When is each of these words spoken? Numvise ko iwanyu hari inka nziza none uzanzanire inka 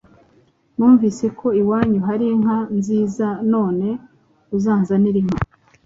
Numvise 0.75 1.25
ko 1.39 1.47
iwanyu 1.61 1.99
hari 2.07 2.25
inka 2.35 2.57
nziza 2.77 3.27
none 3.53 3.87
uzanzanire 4.55 5.17
inka 5.23 5.39